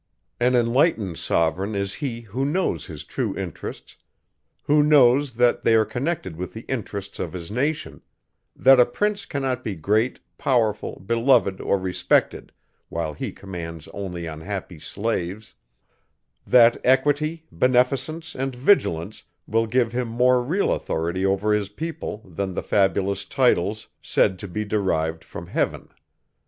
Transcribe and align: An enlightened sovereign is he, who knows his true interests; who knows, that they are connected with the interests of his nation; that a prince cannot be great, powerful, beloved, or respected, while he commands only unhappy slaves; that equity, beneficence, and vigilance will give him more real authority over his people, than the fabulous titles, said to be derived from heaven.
An 0.39 0.55
enlightened 0.55 1.19
sovereign 1.19 1.75
is 1.75 1.93
he, 1.93 2.21
who 2.21 2.43
knows 2.43 2.87
his 2.87 3.03
true 3.03 3.37
interests; 3.37 3.97
who 4.63 4.81
knows, 4.81 5.33
that 5.33 5.61
they 5.61 5.75
are 5.75 5.85
connected 5.85 6.35
with 6.35 6.53
the 6.53 6.65
interests 6.67 7.19
of 7.19 7.33
his 7.33 7.51
nation; 7.51 8.01
that 8.55 8.79
a 8.79 8.85
prince 8.87 9.27
cannot 9.27 9.63
be 9.63 9.75
great, 9.75 10.19
powerful, 10.39 10.99
beloved, 11.05 11.61
or 11.61 11.77
respected, 11.77 12.51
while 12.89 13.13
he 13.13 13.31
commands 13.31 13.87
only 13.93 14.25
unhappy 14.25 14.79
slaves; 14.79 15.53
that 16.47 16.79
equity, 16.83 17.45
beneficence, 17.51 18.33
and 18.33 18.55
vigilance 18.55 19.23
will 19.45 19.67
give 19.67 19.91
him 19.91 20.07
more 20.07 20.41
real 20.41 20.73
authority 20.73 21.23
over 21.23 21.53
his 21.53 21.69
people, 21.69 22.23
than 22.25 22.55
the 22.55 22.63
fabulous 22.63 23.23
titles, 23.23 23.87
said 24.01 24.39
to 24.39 24.47
be 24.47 24.65
derived 24.65 25.23
from 25.23 25.45
heaven. 25.45 25.89